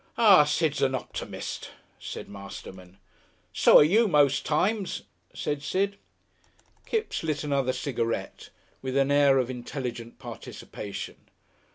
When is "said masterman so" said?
1.99-3.77